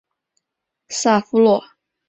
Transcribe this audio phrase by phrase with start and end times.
[0.89, 1.63] 萨夫洛。